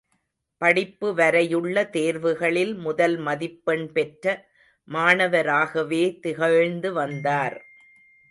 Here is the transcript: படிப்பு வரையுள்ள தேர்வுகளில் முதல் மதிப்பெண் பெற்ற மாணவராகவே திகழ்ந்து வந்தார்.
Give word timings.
படிப்பு 0.61 1.07
வரையுள்ள 1.13 1.83
தேர்வுகளில் 1.89 2.73
முதல் 2.77 3.17
மதிப்பெண் 3.17 3.85
பெற்ற 3.91 4.25
மாணவராகவே 4.87 6.03
திகழ்ந்து 6.19 6.91
வந்தார். 6.93 7.57